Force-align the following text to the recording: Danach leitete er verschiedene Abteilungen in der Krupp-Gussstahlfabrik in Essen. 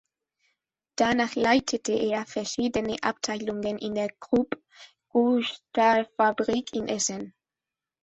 Danach 0.95 1.35
leitete 1.35 1.91
er 1.91 2.25
verschiedene 2.25 2.95
Abteilungen 3.03 3.77
in 3.77 3.93
der 3.93 4.09
Krupp-Gussstahlfabrik 4.09 6.73
in 6.73 6.87
Essen. 6.87 7.35